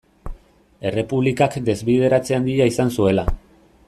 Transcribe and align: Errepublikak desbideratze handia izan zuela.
Errepublikak 0.91 1.57
desbideratze 1.67 2.37
handia 2.39 2.67
izan 2.73 2.95
zuela. 3.01 3.27